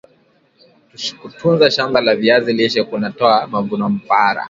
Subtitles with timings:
[1.21, 4.39] kutunza shamba la viazi lishe kuna toa mavuno bpra